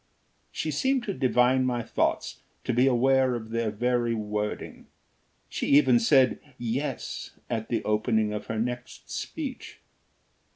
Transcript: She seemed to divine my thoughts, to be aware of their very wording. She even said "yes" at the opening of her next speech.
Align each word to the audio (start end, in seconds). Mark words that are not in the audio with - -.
She 0.51 0.71
seemed 0.71 1.03
to 1.03 1.13
divine 1.13 1.63
my 1.63 1.83
thoughts, 1.83 2.41
to 2.63 2.73
be 2.73 2.87
aware 2.87 3.35
of 3.35 3.51
their 3.51 3.69
very 3.69 4.15
wording. 4.15 4.87
She 5.47 5.67
even 5.77 5.99
said 5.99 6.39
"yes" 6.57 7.37
at 7.51 7.69
the 7.69 7.83
opening 7.83 8.33
of 8.33 8.47
her 8.47 8.57
next 8.57 9.11
speech. 9.11 9.77